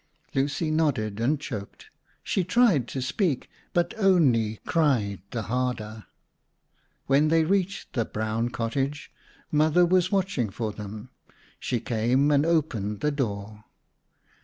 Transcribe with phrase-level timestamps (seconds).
[0.33, 1.91] Lucy nodded and choked.
[2.23, 6.07] She tried to speak but only cried the harder.
[7.05, 9.11] When they reached the brown cottage,
[9.51, 11.11] Mother was watching for them.
[11.59, 13.63] She came and opened the door.